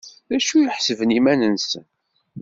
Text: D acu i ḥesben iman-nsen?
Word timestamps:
D 0.29 0.31
acu 0.37 0.53
i 0.59 0.71
ḥesben 0.75 1.15
iman-nsen? 1.17 1.85